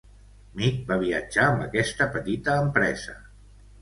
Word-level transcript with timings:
Meek 0.61 0.79
va 0.91 0.97
viatjar 1.03 1.45
amb 1.49 1.63
aquesta 1.67 2.09
petita 2.17 2.57
empresa. 2.63 3.19